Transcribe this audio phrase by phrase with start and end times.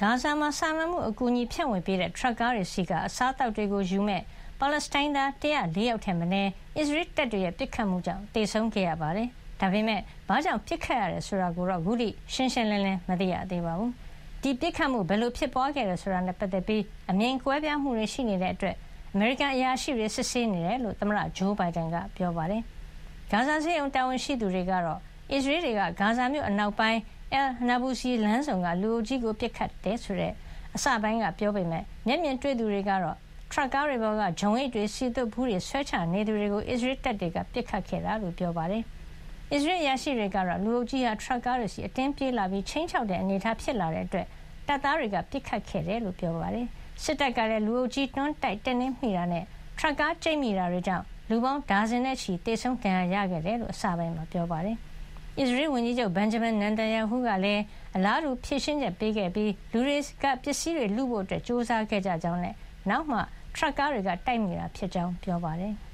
[0.00, 4.22] ဂါဇာမှာ စာနာမှုအကူအညီဖြန့်ဝေပေးတဲ့ ထရပ်ကားတွေစီက အစားအသောက်တွေကိုယူမဲ့
[4.60, 9.28] ပါလက်စတိုင်းသား ၁၀၄ ယောက်ထက်မနည်း အစ္စရေးတပ်တွေရဲ့ ပစ်ခတ်မှုကြောင့် သေဆုံးခဲ့ရပါတယ်။
[9.60, 13.90] ဒါပေမဲ့ဘာကြောင့် ပစ်ခတ်ရတယ်ဆိုတာကိုတော့အခုထိ ရှင်းရှင်းလင်းလင်း မသိရသေးပါဘူး။
[14.42, 18.76] ဒီပစ်ခတ်မှု ဘယ်လိုဖြစ်ပွါးခဲ့တယ်ဆိုတာနဲ့ ပတ်သက်ပြီး အမြင်ကွဲပြားမှုတွေ ရှိနေတဲ့အတွက်
[19.12, 22.62] အမေရိကန်အရာရှိတွေ စစ်ဆေးနေတယ်လို့ သမ္မတဂျိုးဘိုင်ဒန်က ပြောပါတယ်။
[23.30, 25.00] ဂါဇာဆေးရုံတာဝန်ရှိသူတွေကတော့
[25.32, 27.00] အစ္စရေးတွေက ဂါဇာမြို့ အနောက်ပိုင်း
[27.32, 30.32] အယ်နာဘူစီလမ်းဆောင်ကလူအုပ်ကြီးကို ပစ်ခတ်တယ်ဆိုတဲ့
[30.76, 33.16] အစပိုင်းက ပြောပေမဲ့မျက်မြင်တွေ့သူတွေကတော့
[33.52, 38.82] ထရပ်ကားတွေပေါ်က ဂျုံအိတ်တွေစီတုပ်ဘူးတွေဆွဲချနေသူတွေကို အစ္စရေးတပ်တွေက ပစ်ခတ်ခဲ့တာလို့ ပြောပါတယ်။
[39.52, 44.26] အစ္စရေးရရှိတွေကတော့ လူအုပ်ကြီးဟာ ထရပ်ကားတွေစီအတင်းပြေးလာပြီးချင်းချောက်တဲ့ အနေအထား ဖြစ်လာတဲ့အတွက်
[44.68, 46.66] တပ်သားတွေက ပစ်ခတ်ခဲ့တယ်လို့ ပြောပါတယ်။
[47.02, 49.44] စစ်တပ်ကလည်း လူအုပ်ကြီး တွန်းတိုက် တက်နေမိတာနဲ့
[49.78, 54.78] ထရပ်ကားကျိတ်မိတာတွေကြောင့် လူပေါင်း ဒါဇင်နဲ့ချီတေဆုံးဒဏ်ရာရခဲ့တယ်လို့ အစပိုင်းမှာ ပြောပါတယ်။
[55.38, 57.62] အစ္စရေးဝန်ကြီးချုပ်ဘန်ဂျမင်နန်တန်ယာဟုကလည်း
[57.96, 62.54] အလားတူဖြည့်ရှင်းချက်ပေးခဲ့ပြီး လူတွေက ပစ္စည်းတွေလူဖို့အတွက်စ조사ခဲ့ကြကြောင်းနဲ့
[62.90, 63.18] နောက်မှ
[63.56, 65.74] ထရပ်ကားတွေက တိုက်မိတာဖြစ်ကြောင်း ပြောပါတယ်။